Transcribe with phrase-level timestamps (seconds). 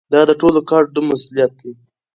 [0.13, 1.71] دا د ټولو ګډ مسؤلیت دی.